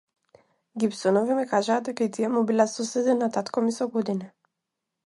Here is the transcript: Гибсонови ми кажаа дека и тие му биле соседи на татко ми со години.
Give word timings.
Гибсонови 0.83 1.35
ми 1.41 1.45
кажаа 1.51 1.83
дека 1.89 2.09
и 2.09 2.11
тие 2.17 2.33
му 2.39 2.45
биле 2.53 2.69
соседи 2.73 3.17
на 3.21 3.31
татко 3.39 3.67
ми 3.69 3.79
со 3.79 3.91
години. 3.99 4.33